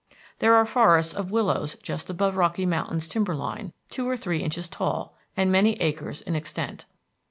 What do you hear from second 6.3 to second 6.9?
extent.